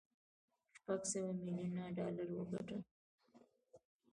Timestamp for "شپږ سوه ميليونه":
0.73-1.83